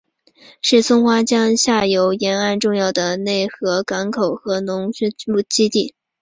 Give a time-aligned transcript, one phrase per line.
[0.63, 5.13] 是松花江下游沿岸重要的内河港口和农垦
[5.47, 5.93] 基地。